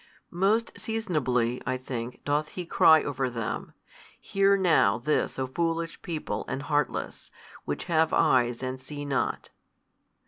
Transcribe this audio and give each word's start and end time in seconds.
Most 0.33 0.79
seasonably 0.79 1.61
(I 1.63 1.77
think) 1.77 2.21
doth 2.25 2.47
He 2.53 2.65
cry 2.65 3.03
over 3.03 3.29
them, 3.29 3.73
Hear 4.19 4.57
now 4.57 4.97
this 4.97 5.37
O 5.37 5.45
foolish 5.45 6.01
people 6.01 6.43
and 6.47 6.63
heartless, 6.63 7.29
which 7.65 7.83
have 7.83 8.11
eyes 8.11 8.63
and 8.63 8.81
see 8.81 9.05
not. 9.05 9.51